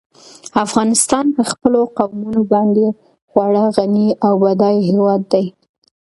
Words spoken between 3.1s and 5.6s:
خورا غني او بډای هېواد دی.